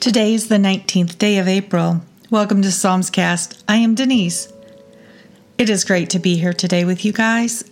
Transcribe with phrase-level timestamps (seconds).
[0.00, 2.00] Today is the 19th day of April.
[2.30, 3.62] Welcome to Psalms Cast.
[3.68, 4.50] I am Denise.
[5.58, 7.70] It is great to be here today with you guys.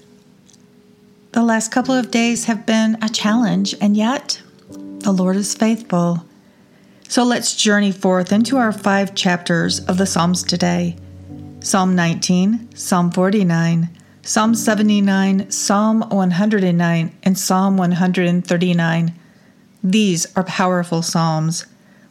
[1.32, 6.22] The last couple of days have been a challenge, and yet the Lord is faithful.
[7.08, 10.98] So let's journey forth into our five chapters of the Psalms today
[11.60, 13.88] Psalm 19, Psalm 49,
[14.20, 19.14] Psalm 79, Psalm 109, and Psalm 139.
[19.82, 21.64] These are powerful Psalms.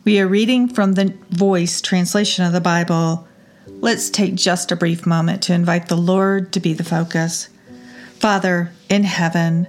[0.08, 3.28] We are reading from the Voice translation of the Bible.
[3.68, 7.50] Let's take just a brief moment to invite the Lord to be the focus.
[8.14, 9.68] Father in heaven,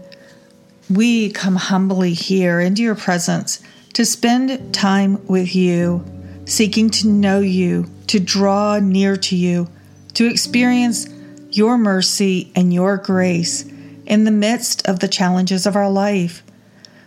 [0.88, 3.60] we come humbly here into your presence
[3.94, 6.04] to spend time with you,
[6.44, 9.66] seeking to know you, to draw near to you,
[10.14, 11.08] to experience
[11.50, 13.64] your mercy and your grace
[14.06, 16.44] in the midst of the challenges of our life.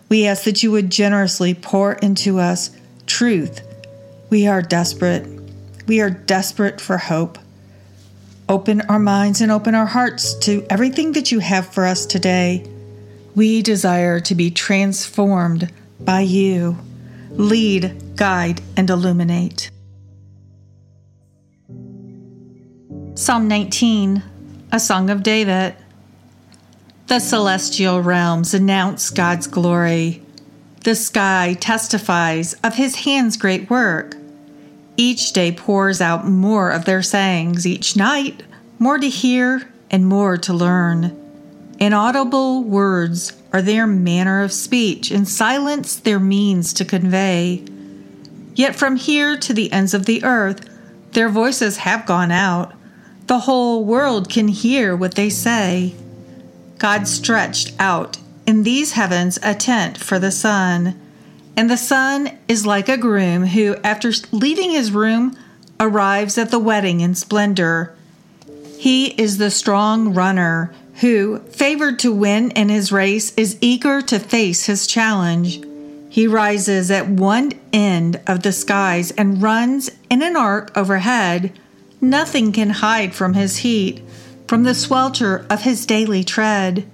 [0.10, 2.72] We ask that you would generously pour into us
[3.06, 3.62] truth.
[4.30, 5.28] We are desperate.
[5.88, 7.38] We are desperate for hope.
[8.48, 12.66] Open our minds and open our hearts to everything that you have for us today.
[13.36, 16.78] We desire to be transformed by you.
[17.32, 19.72] Lead, guide, and illuminate.
[23.16, 24.24] Psalm 19,
[24.72, 25.76] a song of David.
[27.08, 30.21] The celestial realms announce God's glory.
[30.84, 34.16] The sky testifies of his hand's great work.
[34.98, 38.42] Each day pours out more of their sayings, each night
[38.80, 41.16] more to hear and more to learn.
[41.80, 47.64] Inaudible words are their manner of speech, and silence their means to convey.
[48.56, 50.68] Yet from here to the ends of the earth,
[51.12, 52.74] their voices have gone out.
[53.28, 55.94] The whole world can hear what they say.
[56.80, 58.18] God stretched out
[58.52, 60.94] in these heavens a tent for the sun.
[61.56, 65.38] And the sun is like a groom who, after leaving his room,
[65.80, 67.96] arrives at the wedding in splendor.
[68.78, 74.20] He is the strong runner who, favored to win in his race, is eager to
[74.20, 75.62] face his challenge.
[76.10, 81.58] He rises at one end of the skies and runs in an arc overhead.
[82.02, 84.04] Nothing can hide from his heat,
[84.46, 86.86] from the swelter of his daily tread.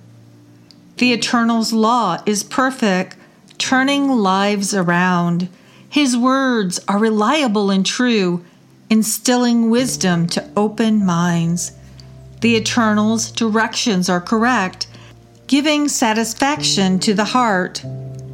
[0.98, 3.16] The Eternal's law is perfect,
[3.60, 5.48] turning lives around.
[5.88, 8.44] His words are reliable and true,
[8.90, 11.72] instilling wisdom to open minds.
[12.42, 14.88] The Eternal's directions are correct,
[15.46, 17.84] giving satisfaction to the heart.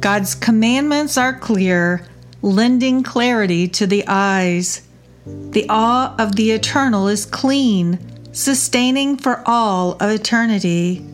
[0.00, 2.06] God's commandments are clear,
[2.40, 4.86] lending clarity to the eyes.
[5.26, 7.98] The awe of the Eternal is clean,
[8.32, 11.04] sustaining for all of eternity.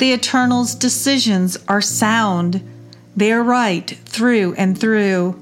[0.00, 2.66] The Eternal's decisions are sound.
[3.14, 5.38] They are right through and through.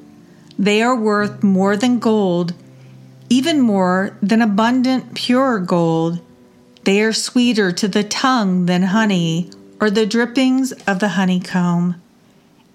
[0.58, 2.54] They are worth more than gold,
[3.30, 6.18] even more than abundant pure gold.
[6.82, 9.48] They are sweeter to the tongue than honey
[9.80, 11.94] or the drippings of the honeycomb.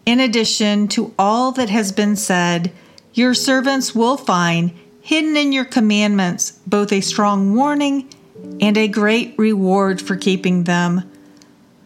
[0.05, 2.72] In addition to all that has been said,
[3.13, 8.07] your servants will find hidden in your commandments both a strong warning
[8.61, 11.09] and a great reward for keeping them.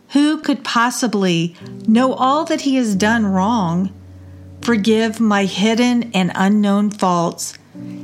[0.09, 1.55] Who could possibly
[1.87, 3.93] know all that he has done wrong?
[4.61, 7.53] Forgive my hidden and unknown faults.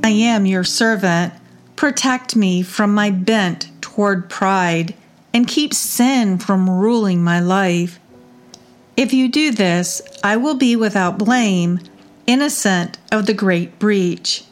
[0.02, 1.32] I am your servant.
[1.76, 4.94] Protect me from my bent toward pride
[5.32, 7.98] and keep sin from ruling my life.
[8.96, 11.80] If you do this, I will be without blame,
[12.26, 14.44] innocent of the great breach.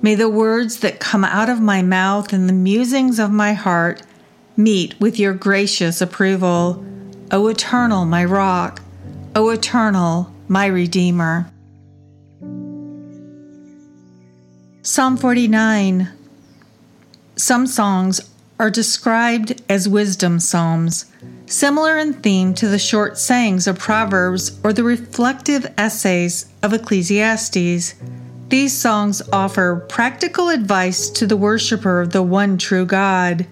[0.00, 4.02] May the words that come out of my mouth and the musings of my heart
[4.62, 6.84] meet with your gracious approval.
[7.30, 8.82] O Eternal, my rock,
[9.34, 11.50] O Eternal, my Redeemer.
[14.82, 16.08] Psalm 49.
[17.36, 18.20] Some songs
[18.60, 21.06] are described as wisdom psalms,
[21.46, 27.94] similar in theme to the short sayings of Proverbs or the reflective essays of Ecclesiastes.
[28.48, 33.46] These songs offer practical advice to the worshiper of the one true God.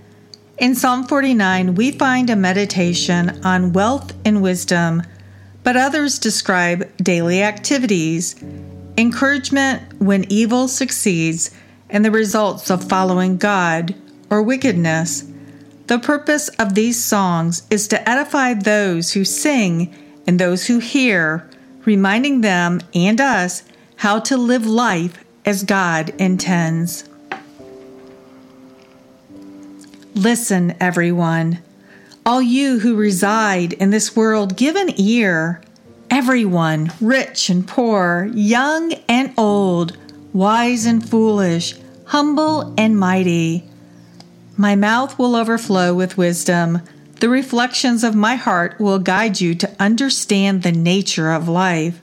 [0.61, 5.03] In Psalm 49, we find a meditation on wealth and wisdom,
[5.63, 8.37] but others describe daily activities,
[8.99, 11.51] encouragement when evil succeeds,
[11.89, 13.95] and the results of following God
[14.29, 15.25] or wickedness.
[15.87, 19.95] The purpose of these songs is to edify those who sing
[20.27, 21.49] and those who hear,
[21.87, 23.63] reminding them and us
[23.97, 27.09] how to live life as God intends.
[30.21, 31.61] Listen, everyone.
[32.27, 35.63] All you who reside in this world, give an ear.
[36.11, 39.97] everyone, rich and poor, young and old,
[40.35, 41.75] wise and foolish,
[42.05, 43.65] humble and mighty.
[44.57, 46.83] My mouth will overflow with wisdom.
[47.21, 52.01] The reflections of my heart will guide you to understand the nature of life.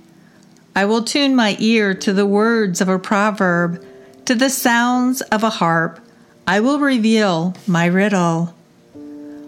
[0.75, 3.83] I will tune my ear to the words of a proverb,
[4.25, 5.99] to the sounds of a harp.
[6.49, 8.55] I will reveal my riddle.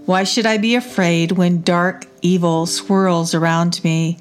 [0.06, 4.18] Why should I be afraid when dark evil swirls around me?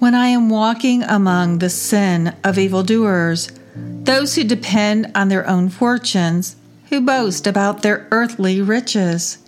[0.00, 5.70] When I am walking among the sin of evildoers, those who depend on their own
[5.70, 6.56] fortunes,
[6.90, 9.38] who boast about their earthly riches.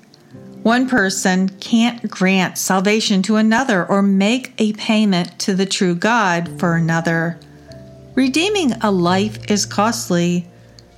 [0.62, 6.58] One person can't grant salvation to another or make a payment to the true God
[6.58, 7.38] for another.
[8.14, 10.46] Redeeming a life is costly.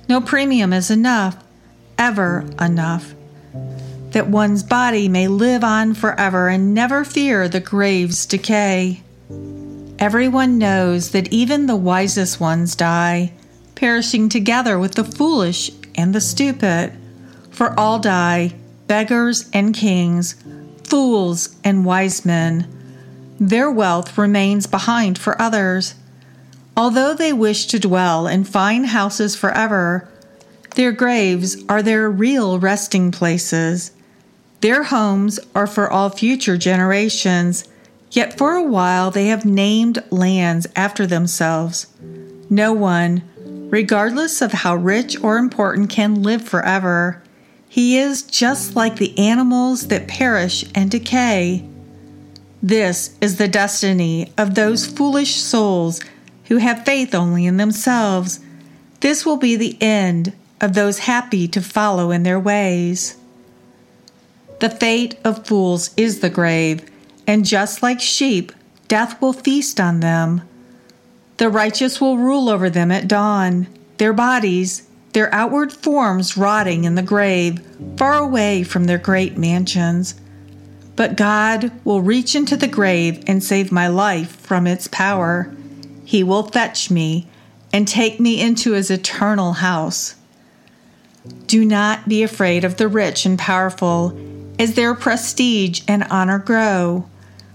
[0.07, 1.35] No premium is enough,
[1.97, 3.13] ever enough.
[4.11, 9.03] That one's body may live on forever and never fear the grave's decay.
[9.99, 13.33] Everyone knows that even the wisest ones die,
[13.75, 16.93] perishing together with the foolish and the stupid.
[17.49, 18.55] For all die,
[18.87, 20.35] beggars and kings,
[20.83, 22.67] fools and wise men.
[23.39, 25.95] Their wealth remains behind for others.
[26.77, 30.09] Although they wish to dwell in fine houses forever,
[30.75, 33.91] their graves are their real resting places.
[34.61, 37.65] Their homes are for all future generations,
[38.11, 41.87] yet for a while they have named lands after themselves.
[42.49, 43.23] No one,
[43.71, 47.21] regardless of how rich or important, can live forever.
[47.67, 51.67] He is just like the animals that perish and decay.
[52.61, 56.01] This is the destiny of those foolish souls
[56.45, 58.39] who have faith only in themselves.
[59.01, 63.17] This will be the end of those happy to follow in their ways.
[64.59, 66.89] The fate of fools is the grave,
[67.27, 68.51] and just like sheep,
[68.87, 70.41] death will feast on them.
[71.37, 73.67] The righteous will rule over them at dawn,
[73.97, 77.61] their bodies, their outward forms rotting in the grave,
[77.97, 80.15] far away from their great mansions.
[80.95, 85.53] But God will reach into the grave and save my life from its power.
[86.05, 87.27] He will fetch me
[87.73, 90.15] and take me into his eternal house.
[91.47, 94.17] Do not be afraid of the rich and powerful,
[94.57, 97.07] as their prestige and honor grow,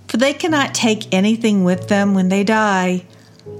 [0.06, 3.04] for they cannot take anything with them when they die.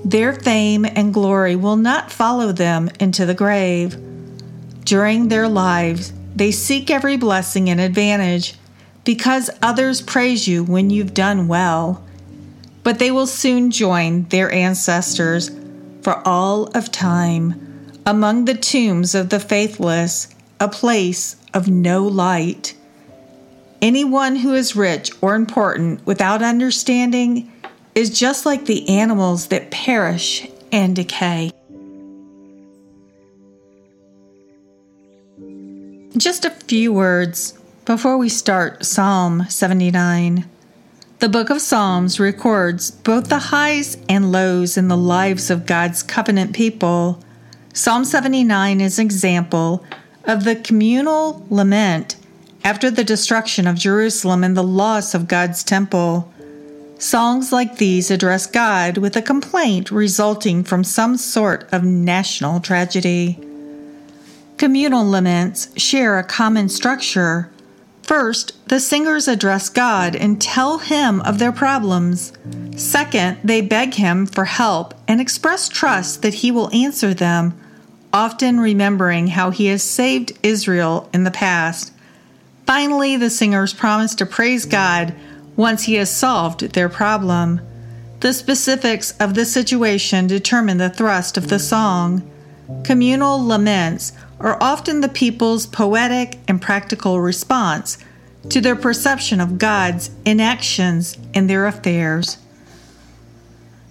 [0.05, 3.97] Their fame and glory will not follow them into the grave.
[4.85, 8.55] During their lives, they seek every blessing and advantage
[9.05, 12.05] because others praise you when you've done well.
[12.83, 15.51] But they will soon join their ancestors
[16.03, 17.70] for all of time
[18.07, 22.75] among the tombs of the faithless, a place of no light.
[23.83, 27.51] Anyone who is rich or important without understanding
[27.95, 31.51] is just like the animals that perish and decay.
[36.17, 40.45] Just a few words before we start Psalm 79.
[41.21, 46.03] The book of Psalms records both the highs and lows in the lives of God's
[46.03, 47.23] covenant people.
[47.73, 49.85] Psalm 79 is an example
[50.25, 52.17] of the communal lament
[52.65, 56.33] after the destruction of Jerusalem and the loss of God's temple.
[56.99, 63.39] Songs like these address God with a complaint resulting from some sort of national tragedy.
[64.59, 67.51] Communal laments share a common structure.
[68.03, 72.33] First, the singers address God and tell Him of their problems.
[72.77, 77.55] Second, they beg Him for help and express trust that He will answer them,
[78.13, 81.93] often remembering how He has saved Israel in the past.
[82.67, 85.15] Finally, the singers promise to praise God
[85.57, 87.61] once he has solved their problem.
[88.21, 92.23] The specifics of the situation determine the thrust of the song.
[92.85, 97.99] Communal laments are often the people's poetic and practical response
[98.49, 102.39] to their perception of God's inactions in their affairs.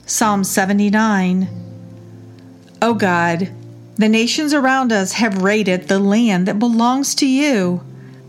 [0.05, 1.47] Psalm 79
[2.81, 3.49] O God,
[4.00, 7.84] the nations around us have raided the land that belongs to you.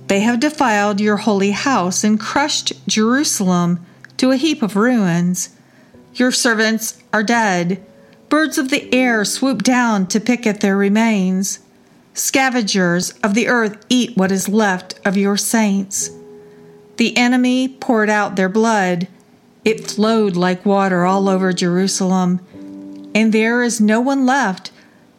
[0.09, 3.79] They have defiled your holy house and crushed Jerusalem
[4.17, 5.51] to a heap of ruins.
[6.15, 7.81] Your servants are dead.
[8.29, 11.61] Birds of the air swoop down to pick at their remains.
[12.15, 16.11] Scavengers of the earth eat what is left of your saints.
[16.97, 19.07] The enemy poured out their blood.
[19.65, 22.41] It flowed like water all over Jerusalem.
[23.15, 24.73] And there is no one left,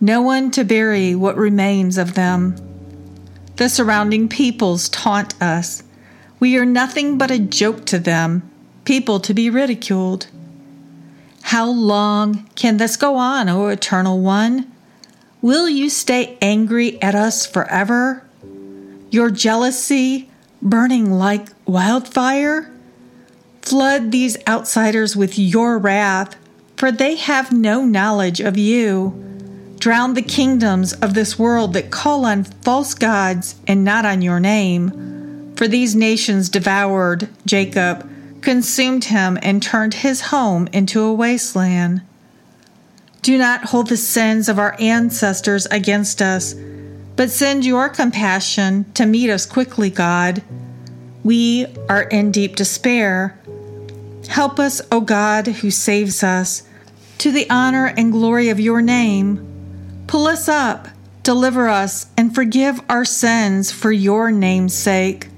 [0.03, 2.55] no one to bury what remains of them.
[3.57, 5.83] The surrounding peoples taunt us.
[6.39, 8.49] We are nothing but a joke to them,
[8.83, 10.25] people to be ridiculed.
[11.43, 14.71] How long can this go on, O Eternal One?
[15.39, 18.25] Will you stay angry at us forever?
[19.11, 20.31] Your jealousy
[20.63, 22.73] burning like wildfire?
[23.61, 26.35] Flood these outsiders with your wrath,
[26.75, 29.30] for they have no knowledge of you.
[29.81, 34.39] Drown the kingdoms of this world that call on false gods and not on your
[34.39, 35.55] name.
[35.55, 38.07] For these nations devoured Jacob,
[38.41, 42.01] consumed him, and turned his home into a wasteland.
[43.23, 46.53] Do not hold the sins of our ancestors against us,
[47.15, 50.43] but send your compassion to meet us quickly, God.
[51.23, 53.35] We are in deep despair.
[54.27, 56.61] Help us, O God, who saves us,
[57.17, 59.47] to the honor and glory of your name.
[60.11, 60.89] Pull us up,
[61.23, 65.29] deliver us, and forgive our sins for your name's sake.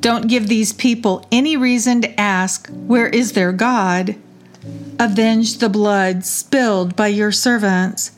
[0.00, 4.16] Don't give these people any reason to ask, Where is their God?
[5.00, 8.10] Avenge the blood spilled by your servants.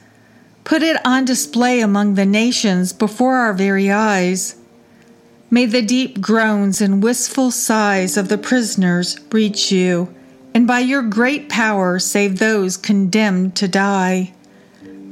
[0.64, 4.56] Put it on display among the nations before our very eyes.
[5.48, 10.12] May the deep groans and wistful sighs of the prisoners reach you,
[10.54, 14.32] and by your great power save those condemned to die.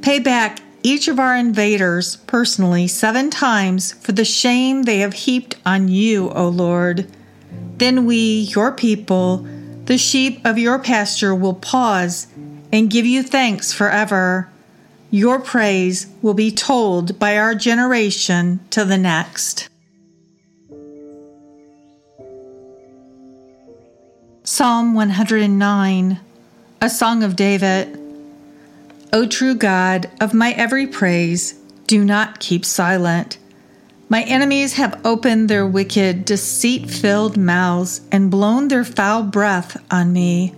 [0.03, 5.55] Pay back each of our invaders personally seven times for the shame they have heaped
[5.65, 7.11] on you, O Lord.
[7.79, 9.47] Then we, your people,
[9.85, 12.27] the sheep of your pasture will pause
[12.73, 14.49] and give you thanks forever.
[15.11, 19.69] Your praise will be told by our generation to the next.
[24.45, 26.21] Psalm 109,
[26.81, 28.02] a song of David.
[29.15, 31.53] O true God, of my every praise,
[31.87, 33.37] do not keep silent.
[34.09, 40.15] My enemies have opened their wicked, deceit filled mouths and blown their foul breath on
[40.15, 40.55] me.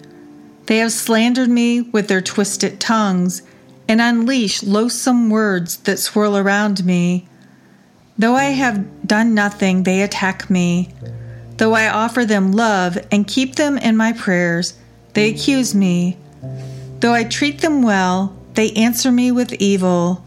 [0.67, 3.43] They have slandered me with their twisted tongues
[3.89, 7.27] and unleashed loathsome words that swirl around me.
[8.17, 10.95] Though I have done nothing, they attack me.
[11.57, 14.75] Though I offer them love and keep them in my prayers,
[15.15, 16.19] they accuse me.
[17.01, 20.25] Though I treat them well, they answer me with evil.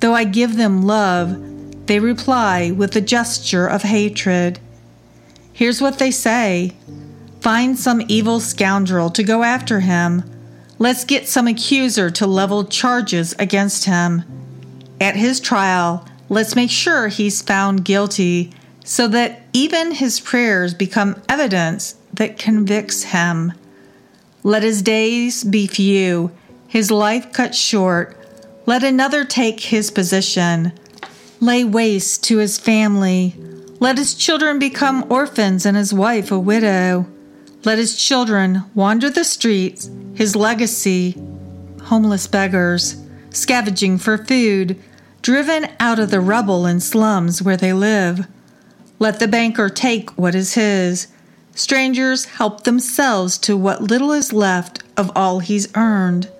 [0.00, 4.58] Though I give them love, they reply with a gesture of hatred.
[5.52, 6.74] Here's what they say
[7.40, 10.24] Find some evil scoundrel to go after him.
[10.78, 14.24] Let's get some accuser to level charges against him.
[15.00, 21.20] At his trial, let's make sure he's found guilty so that even his prayers become
[21.28, 23.52] evidence that convicts him.
[24.42, 26.32] Let his days be few,
[26.74, 28.16] his life cut short.
[28.66, 30.72] Let another take his position
[31.38, 33.36] lay waste to his family.
[33.78, 37.06] Let his children become orphans and his wife a widow.
[37.62, 41.16] Let his children wander the streets, his legacy,
[41.82, 42.96] homeless beggars,
[43.30, 44.76] scavenging for food,
[45.22, 48.26] driven out of the rubble and slums where they live.
[48.98, 51.06] Let the banker take what is his.
[51.54, 56.32] Strangers help themselves to what little is left of all he's earned.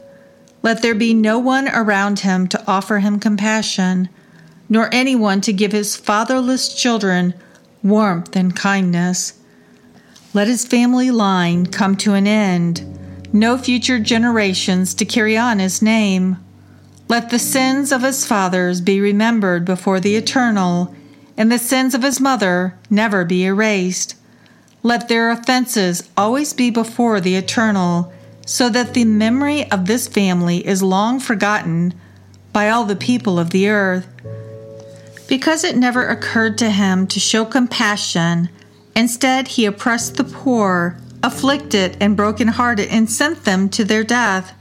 [0.65, 4.09] Let there be no one around him to offer him compassion
[4.67, 7.35] nor anyone to give his fatherless children
[7.83, 9.35] warmth and kindness.
[10.33, 12.83] Let his family line come to an end,
[13.31, 16.39] no future generations to carry on his name.
[17.09, 20.95] Let the sins of his fathers be remembered before the eternal,
[21.37, 24.15] and the sins of his mother never be erased.
[24.83, 28.14] Let their offenses always be before the eternal,
[28.47, 31.95] so that the memory of this family is long forgotten
[32.53, 34.07] by all the people of the earth.
[35.27, 38.51] Because it never occurred to him to show compassion,
[38.95, 44.53] instead, he oppressed the poor, afflicted and broken-hearted, and sent them to their death.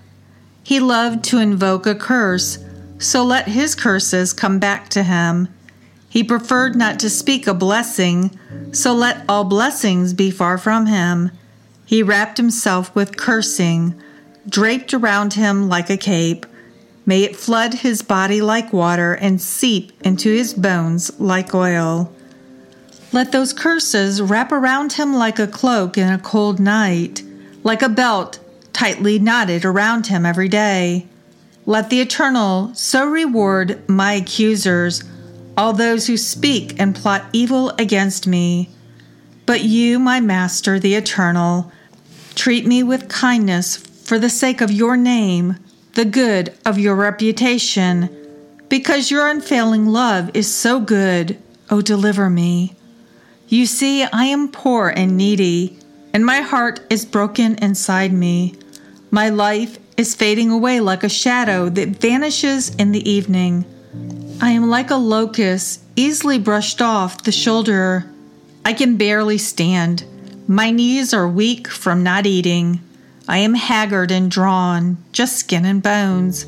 [0.63, 2.63] He loved to invoke a curse,
[2.97, 5.49] so let his curses come back to him.
[6.07, 8.39] He preferred not to speak a blessing,
[8.71, 11.31] so let all blessings be far from him.
[11.85, 13.95] He wrapped himself with cursing,
[14.47, 16.45] draped around him like a cape.
[17.05, 22.13] May it flood his body like water and seep into his bones like oil.
[23.11, 27.21] Let those curses wrap around him like a cloak in a cold night,
[27.63, 28.39] like a belt
[28.73, 31.05] tightly knotted around him every day.
[31.65, 35.03] Let the Eternal so reward my accusers,
[35.55, 38.69] all those who speak and plot evil against me.
[39.45, 41.71] But you, my Master, the Eternal,
[42.35, 45.57] treat me with kindness for the sake of your name
[45.93, 48.09] the good of your reputation.
[48.69, 51.37] Because your unfailing love is so good,
[51.69, 52.75] oh, deliver me.
[53.47, 55.77] You see, I am poor and needy,
[56.13, 58.55] and my heart is broken inside me.
[59.11, 63.65] My life is fading away like a shadow that vanishes in the evening.
[64.41, 68.11] I am like a locust easily brushed off the shoulder.
[68.65, 70.05] I can barely stand.
[70.47, 72.79] My knees are weak from not eating.
[73.27, 76.45] I am haggard and drawn, just skin and bones.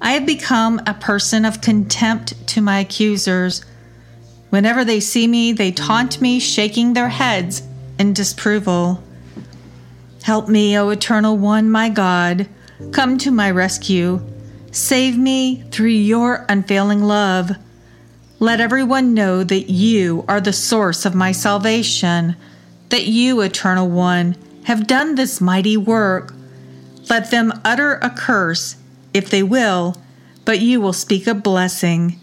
[0.00, 3.64] I have become a person of contempt to my accusers.
[4.50, 7.62] Whenever they see me, they taunt me, shaking their heads
[7.98, 9.02] in disapproval.
[10.22, 12.48] Help me, O Eternal One, my God.
[12.92, 14.20] Come to my rescue.
[14.72, 17.52] Save me through your unfailing love.
[18.42, 22.36] Let everyone know that you are the source of my salvation,
[22.88, 26.32] that you, Eternal One, have done this mighty work.
[27.10, 28.76] Let them utter a curse,
[29.12, 29.98] if they will,
[30.46, 32.18] but you will speak a blessing.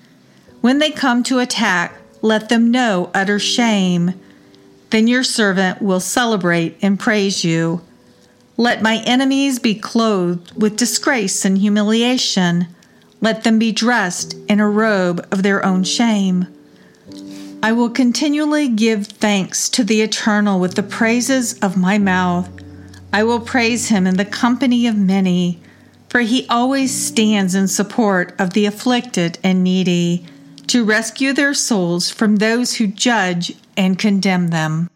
[0.59, 1.93] When they come to attack,
[2.23, 4.19] let them know utter shame.
[4.89, 7.81] Then your servant will celebrate and praise you.
[8.57, 12.69] Let my enemies be clothed with disgrace and humiliation.
[13.19, 16.47] Let them be dressed in a robe of their own shame.
[17.63, 22.49] I will continually give thanks to the Eternal with the praises of my mouth.
[23.11, 25.59] I will praise him in the company of many,
[26.09, 30.25] for he always stands in support of the afflicted and needy,
[30.67, 34.89] to rescue their souls from those who judge and condemn them.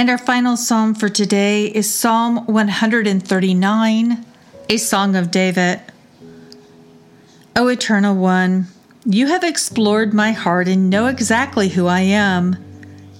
[0.00, 4.26] And our final psalm for today is Psalm 139,
[4.70, 5.82] a song of David.
[7.54, 8.68] O Eternal One,
[9.04, 12.56] you have explored my heart and know exactly who I am.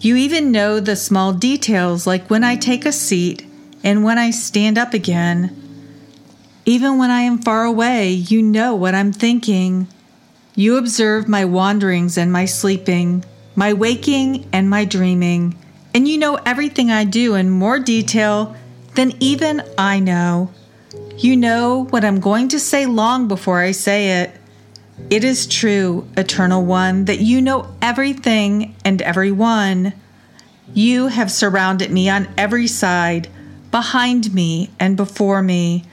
[0.00, 3.46] You even know the small details like when I take a seat
[3.84, 5.54] and when I stand up again.
[6.64, 9.86] Even when I am far away, you know what I'm thinking.
[10.54, 13.22] You observe my wanderings and my sleeping,
[13.54, 15.58] my waking and my dreaming
[15.94, 18.56] and you know everything I do in more detail
[18.94, 20.50] than even I know.
[21.16, 24.32] You know what I'm going to say long before I say it.
[25.08, 29.92] It is true, Eternal One, that you know everything and everyone.
[30.72, 33.28] You have surrounded me on every side,
[33.70, 35.84] behind me and before me,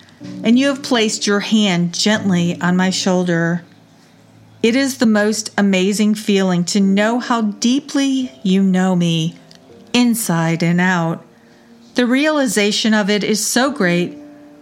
[0.43, 3.63] and you have placed your hand gently on my shoulder.
[4.62, 9.36] It is the most amazing feeling to know how deeply you know me
[9.97, 11.25] inside and out.
[11.95, 14.15] The realization of it is so great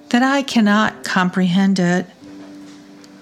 [0.10, 2.06] that I cannot comprehend it.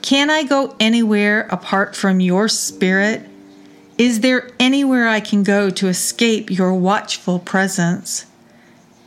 [0.03, 3.27] Can I go anywhere apart from your spirit?
[3.97, 8.27] Is there anywhere I can go to escape your watchful presence?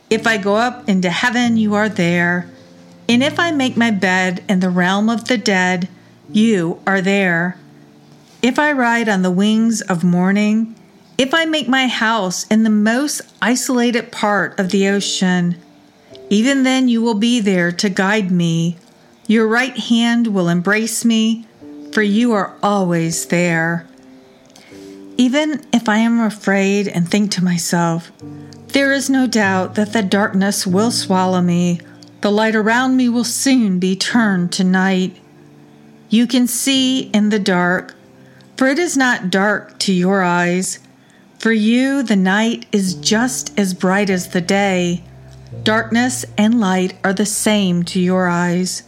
[0.09, 2.49] If I go up into heaven, you are there.
[3.07, 5.87] And if I make my bed in the realm of the dead,
[6.29, 7.57] you are there.
[8.41, 10.75] If I ride on the wings of morning,
[11.17, 15.57] if I make my house in the most isolated part of the ocean,
[16.29, 18.77] even then you will be there to guide me.
[19.25, 21.45] Your right hand will embrace me,
[21.91, 23.87] for you are always there.
[25.17, 28.11] Even if I am afraid and think to myself,
[28.67, 31.79] there is no doubt that the darkness will swallow me,
[32.21, 35.17] the light around me will soon be turned to night.
[36.09, 37.95] You can see in the dark,
[38.55, 40.79] for it is not dark to your eyes
[41.47, 45.01] for you, the night is just as bright as the day.
[45.63, 48.83] Darkness and light are the same to your eyes.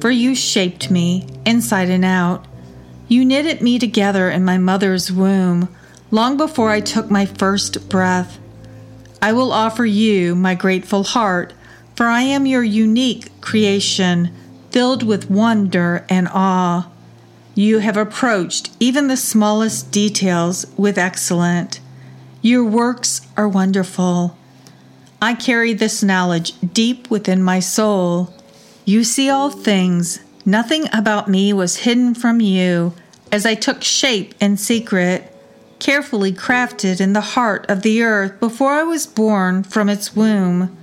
[0.00, 2.46] For you shaped me, inside and out.
[3.06, 5.68] You knitted me together in my mother's womb,
[6.10, 8.38] long before I took my first breath.
[9.20, 11.52] I will offer you my grateful heart,
[11.94, 14.32] for I am your unique creation,
[14.70, 16.90] filled with wonder and awe.
[17.58, 21.80] You have approached even the smallest details with excellence.
[22.42, 24.36] Your works are wonderful.
[25.22, 28.34] I carry this knowledge deep within my soul.
[28.84, 30.20] You see all things.
[30.44, 32.92] Nothing about me was hidden from you
[33.32, 35.34] as I took shape in secret,
[35.78, 40.76] carefully crafted in the heart of the earth before I was born from its womb.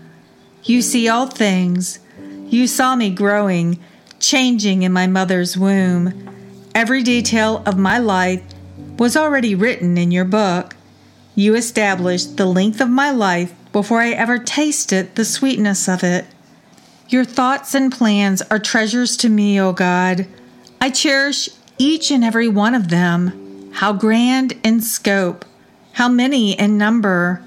[0.64, 2.00] You see all things.
[2.48, 3.78] You saw me growing,
[4.20, 6.33] changing in my mother's womb.
[6.76, 8.42] Every detail of my life
[8.98, 10.76] was already written in your book.
[11.36, 16.26] You established the length of my life before I ever tasted the sweetness of it.
[17.10, 20.28] Your thoughts and plans are treasures to me, O God.
[20.82, 23.72] I cherish each and every one of them.
[23.74, 25.46] How grand in scope,
[25.94, 27.44] how many in number.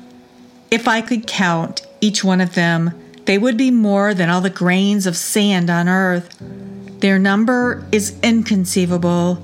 [0.70, 2.92] If I could count each one of them,
[3.24, 6.40] they would be more than all the grains of sand on earth.
[7.06, 9.40] Their number is inconceivable.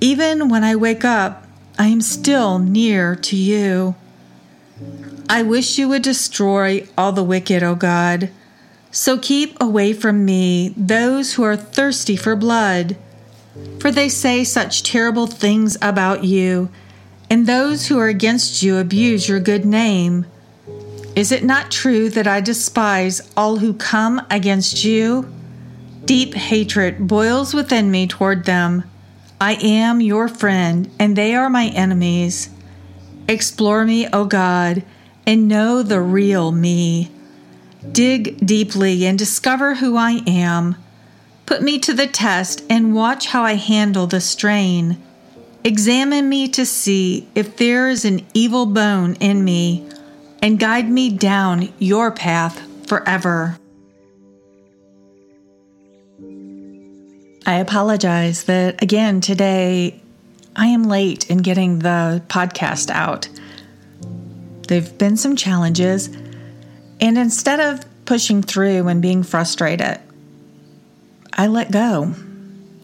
[0.00, 1.46] Even when I wake up,
[1.78, 3.94] I am still near to you.
[5.28, 8.30] I wish you would destroy all the wicked, O God.
[8.90, 12.96] So keep away from me those who are thirsty for blood.
[13.78, 16.70] For they say such terrible things about you,
[17.30, 20.26] and those who are against you abuse your good name.
[21.14, 25.32] Is it not true that I despise all who come against you?
[26.10, 28.82] Deep hatred boils within me toward them.
[29.40, 32.50] I am your friend, and they are my enemies.
[33.28, 34.82] Explore me, O God,
[35.24, 37.12] and know the real me.
[37.92, 40.74] Dig deeply and discover who I am.
[41.46, 45.00] Put me to the test and watch how I handle the strain.
[45.62, 49.88] Examine me to see if there is an evil bone in me,
[50.42, 53.56] and guide me down your path forever.
[57.50, 60.00] I apologize that again today
[60.54, 63.28] I am late in getting the podcast out.
[64.68, 66.06] There've been some challenges,
[67.00, 69.98] and instead of pushing through and being frustrated,
[71.32, 72.14] I let go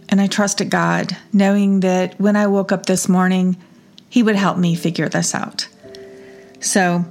[0.08, 3.56] and I trusted God, knowing that when I woke up this morning,
[4.08, 5.68] He would help me figure this out.
[6.58, 7.04] So,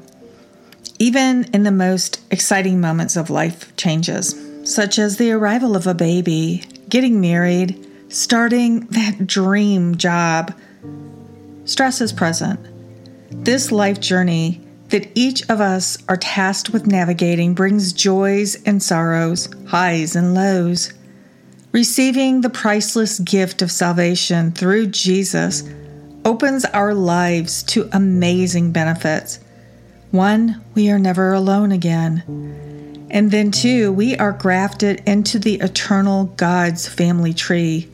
[0.99, 5.93] even in the most exciting moments of life changes, such as the arrival of a
[5.93, 10.53] baby getting married, starting that dream job.
[11.65, 12.59] Stress is present.
[13.43, 19.49] This life journey that each of us are tasked with navigating brings joys and sorrows,
[19.67, 20.93] highs and lows.
[21.71, 25.63] Receiving the priceless gift of salvation through Jesus
[26.23, 29.39] opens our lives to amazing benefits.
[30.11, 32.23] One, we are never alone again.
[33.09, 37.89] And then, too, we are grafted into the eternal God's family tree.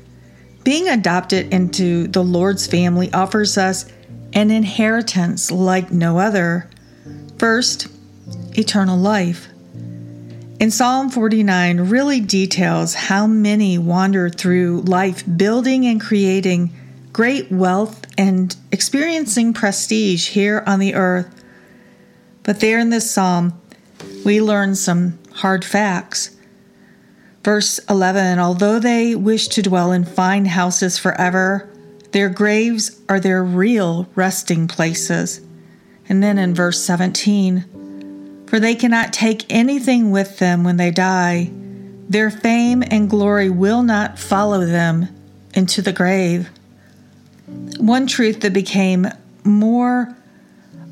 [0.63, 3.91] Being adopted into the Lord's family offers us
[4.34, 6.69] an inheritance like no other.
[7.38, 7.88] First,
[8.58, 9.47] eternal life.
[10.60, 16.71] In Psalm 49 really details how many wander through life building and creating
[17.12, 21.43] great wealth and experiencing prestige here on the earth.
[22.43, 23.60] But there in this psalm,
[24.23, 26.36] we learn some hard facts.
[27.43, 31.67] Verse 11 Although they wish to dwell in fine houses forever,
[32.12, 35.41] their graves are their real resting places.
[36.10, 41.51] And then in verse 17 For they cannot take anything with them when they die,
[42.10, 45.07] their fame and glory will not follow them
[45.53, 46.49] into the grave.
[47.77, 49.07] One truth that became
[49.43, 50.15] more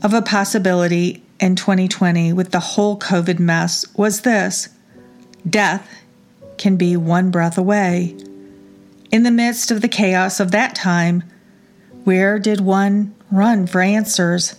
[0.01, 4.69] of a possibility in 2020 with the whole COVID mess was this
[5.49, 5.89] death
[6.57, 8.15] can be one breath away.
[9.11, 11.23] In the midst of the chaos of that time,
[12.03, 14.55] where did one run for answers?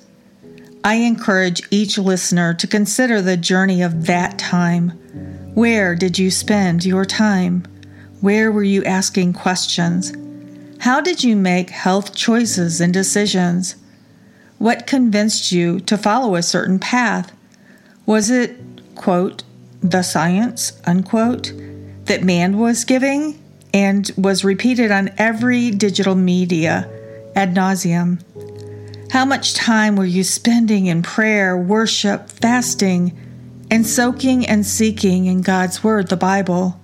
[0.82, 4.90] I encourage each listener to consider the journey of that time.
[5.54, 7.64] Where did you spend your time?
[8.20, 10.12] Where were you asking questions?
[10.80, 13.76] How did you make health choices and decisions?
[14.60, 17.32] What convinced you to follow a certain path?
[18.04, 18.58] Was it,
[18.94, 19.42] quote,
[19.82, 21.50] the science, unquote,
[22.04, 23.42] that man was giving
[23.72, 26.86] and was repeated on every digital media
[27.34, 28.20] ad nauseum?
[29.10, 33.18] How much time were you spending in prayer, worship, fasting,
[33.70, 36.78] and soaking and seeking in God's Word, the Bible?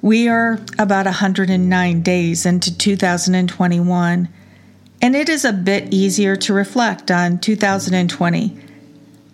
[0.00, 4.30] We are about 109 days into 2021
[5.02, 8.58] and it is a bit easier to reflect on 2020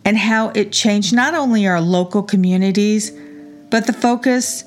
[0.04, 3.10] and how it changed not only our local communities,
[3.70, 4.64] but the focus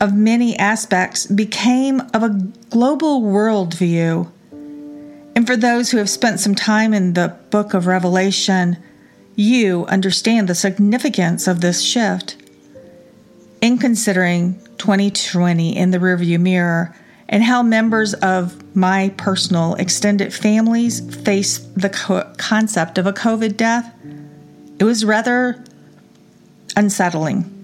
[0.00, 2.38] of many aspects became of a
[2.70, 4.30] global worldview.
[5.34, 8.76] And for those who have spent some time in the book of Revelation,
[9.34, 12.36] you understand the significance of this shift.
[13.60, 16.94] In considering 2020 in the rearview mirror,
[17.30, 23.56] and how members of my personal extended families face the co- concept of a COVID
[23.56, 23.94] death,
[24.78, 25.64] it was rather
[26.76, 27.56] unsettling.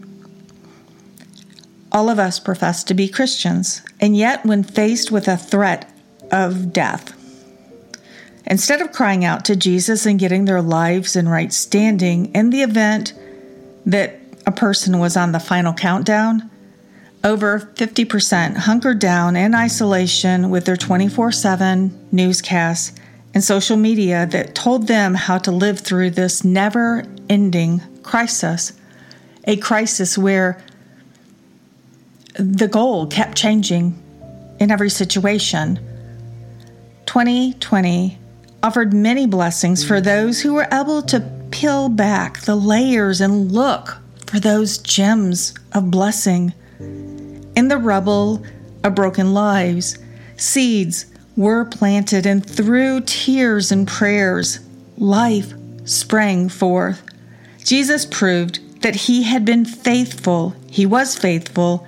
[1.91, 5.91] All of us profess to be Christians, and yet, when faced with a threat
[6.31, 7.13] of death,
[8.47, 12.63] instead of crying out to Jesus and getting their lives in right standing in the
[12.63, 13.15] event
[13.85, 16.51] that a person was on the final countdown,
[17.27, 22.93] over 50% hunkered down in isolation with their 24 7 newscasts
[23.35, 28.73] and social media that told them how to live through this never ending crisis.
[29.45, 30.63] A crisis where
[32.35, 34.01] the goal kept changing
[34.61, 35.81] in every situation.
[37.07, 38.19] 2020
[38.63, 43.99] offered many blessings for those who were able to peel back the layers and look
[44.27, 46.53] for those gems of blessing.
[47.57, 48.45] In the rubble
[48.85, 49.99] of broken lives,
[50.37, 54.61] seeds were planted, and through tears and prayers,
[54.99, 55.55] life
[55.87, 57.03] sprang forth.
[57.65, 61.87] Jesus proved that he had been faithful, he was faithful,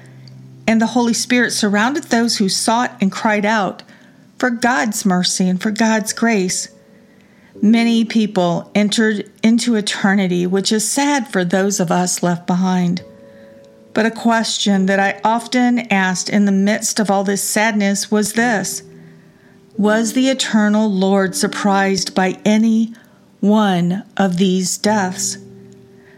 [0.66, 3.82] and the Holy Spirit surrounded those who sought and cried out
[4.38, 6.68] for God's mercy and for God's grace.
[7.60, 13.02] Many people entered into eternity, which is sad for those of us left behind.
[13.94, 18.34] But a question that I often asked in the midst of all this sadness was
[18.34, 18.82] this
[19.76, 22.94] Was the eternal Lord surprised by any
[23.40, 25.38] one of these deaths?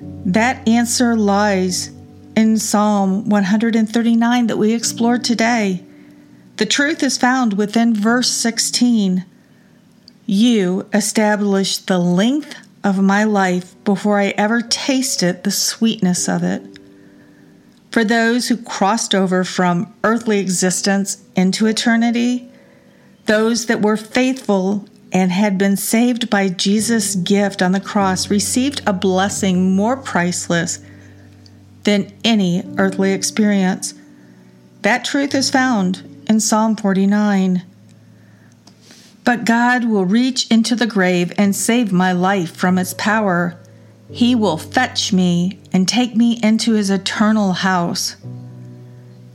[0.01, 1.91] That answer lies
[2.37, 5.85] in Psalm 139 that we explored today.
[6.57, 9.25] The truth is found within verse 16.
[10.27, 16.80] You established the length of my life before I ever tasted the sweetness of it.
[17.91, 22.49] For those who crossed over from earthly existence into eternity,
[23.27, 28.81] those that were faithful and had been saved by Jesus' gift on the cross received
[28.87, 30.79] a blessing more priceless
[31.83, 33.95] than any earthly experience.
[34.83, 37.65] That truth is found in Psalm 49.
[39.25, 43.59] But God will reach into the grave and save my life from its power.
[44.11, 48.17] He will fetch me and take me into his eternal house.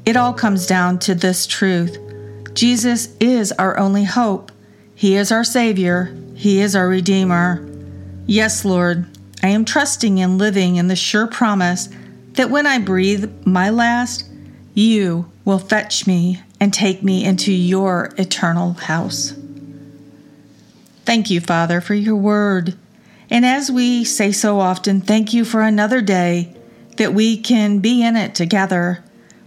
[0.05, 1.97] It all comes down to this truth
[2.53, 4.49] Jesus is our only hope.
[4.95, 6.15] He is our Savior.
[6.35, 7.67] He is our Redeemer.
[8.25, 9.05] Yes, Lord,
[9.43, 11.89] I am trusting and living in the sure promise
[12.33, 14.25] that when I breathe my last,
[14.73, 19.33] you will fetch me and take me into your eternal house.
[21.03, 22.75] Thank you, Father, for your word.
[23.29, 26.55] And as we say so often, thank you for another day
[26.97, 29.03] that we can be in it together.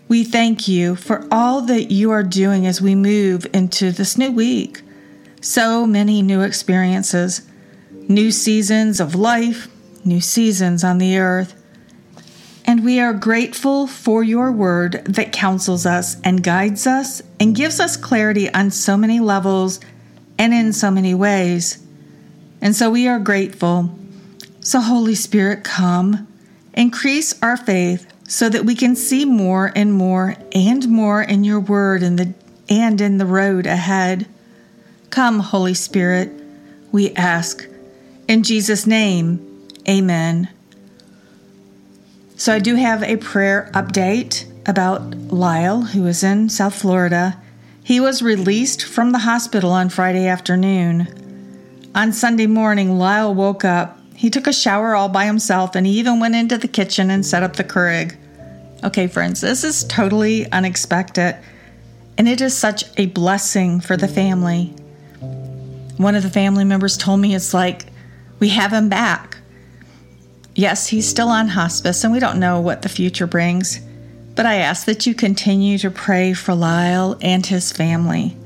[0.08, 4.32] We thank you for all that you are doing as we move into this new
[4.32, 4.82] week.
[5.40, 7.42] So many new experiences,
[8.08, 9.68] new seasons of life,
[10.04, 11.54] new seasons on the earth.
[12.64, 17.80] And we are grateful for your word that counsels us and guides us and gives
[17.80, 19.80] us clarity on so many levels
[20.38, 21.82] and in so many ways.
[22.60, 23.90] And so we are grateful.
[24.60, 26.26] So, Holy Spirit, come,
[26.74, 31.60] increase our faith so that we can see more and more and more in your
[31.60, 32.34] word and, the,
[32.68, 34.26] and in the road ahead.
[35.10, 36.30] Come, Holy Spirit,
[36.92, 37.66] we ask.
[38.26, 40.48] In Jesus' name, amen.
[42.36, 47.40] So, I do have a prayer update about Lyle, who is in South Florida.
[47.82, 51.27] He was released from the hospital on Friday afternoon.
[51.98, 53.98] On Sunday morning, Lyle woke up.
[54.14, 57.26] He took a shower all by himself and he even went into the kitchen and
[57.26, 58.16] set up the Keurig.
[58.84, 61.36] Okay, friends, this is totally unexpected,
[62.16, 64.66] and it is such a blessing for the family.
[65.96, 67.86] One of the family members told me it's like
[68.38, 69.38] we have him back.
[70.54, 73.80] Yes, he's still on hospice, and we don't know what the future brings,
[74.36, 78.37] but I ask that you continue to pray for Lyle and his family.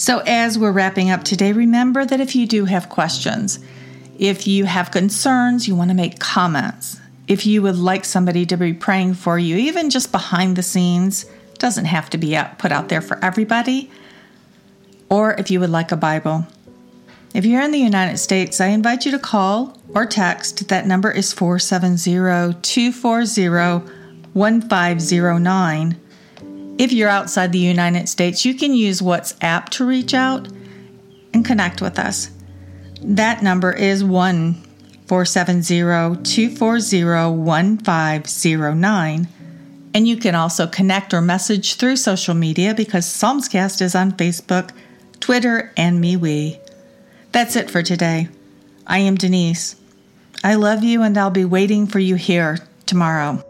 [0.00, 3.58] So, as we're wrapping up today, remember that if you do have questions,
[4.18, 8.56] if you have concerns, you want to make comments, if you would like somebody to
[8.56, 11.26] be praying for you, even just behind the scenes,
[11.58, 13.90] doesn't have to be put out there for everybody,
[15.10, 16.46] or if you would like a Bible.
[17.34, 20.68] If you're in the United States, I invite you to call or text.
[20.68, 23.92] That number is 470 240
[24.32, 26.00] 1509.
[26.80, 30.48] If you're outside the United States, you can use WhatsApp to reach out
[31.34, 32.30] and connect with us.
[33.02, 34.54] That number is 1
[35.06, 39.28] 470 240 1509.
[39.92, 44.70] And you can also connect or message through social media because Psalmscast is on Facebook,
[45.20, 46.58] Twitter, and MeWe.
[47.32, 48.30] That's it for today.
[48.86, 49.76] I am Denise.
[50.42, 53.44] I love you and I'll be waiting for you here tomorrow.